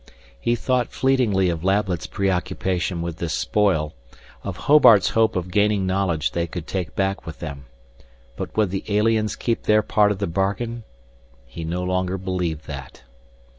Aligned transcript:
He 0.39 0.55
thought 0.55 0.91
fleetingly 0.91 1.47
of 1.49 1.63
Lablet's 1.63 2.07
preoccupation 2.07 3.03
with 3.03 3.17
this 3.17 3.33
spoil, 3.35 3.93
of 4.43 4.57
Hobart's 4.65 5.09
hope 5.11 5.35
of 5.35 5.51
gaining 5.51 5.85
knowledge 5.85 6.31
they 6.31 6.47
could 6.47 6.65
take 6.65 6.95
back 6.95 7.23
with 7.27 7.37
them. 7.37 7.65
But 8.35 8.57
would 8.57 8.71
the 8.71 8.83
aliens 8.87 9.35
keep 9.35 9.61
their 9.61 9.83
part 9.83 10.11
of 10.11 10.17
the 10.17 10.25
bargain? 10.25 10.85
He 11.45 11.63
no 11.63 11.83
longer 11.83 12.17
believed 12.17 12.65
that. 12.65 13.03